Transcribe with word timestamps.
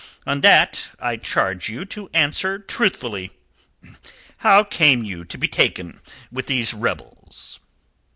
On 0.25 0.41
that 0.41 0.89
I 0.99 1.15
charge 1.17 1.69
you 1.69 1.85
to 1.85 2.09
answer 2.11 2.57
truthfully. 2.57 3.29
How 4.37 4.63
came 4.63 5.03
you 5.03 5.23
to 5.25 5.37
be 5.37 5.47
taken 5.47 6.01
with 6.31 6.47
these 6.47 6.73
rebels?" 6.73 7.59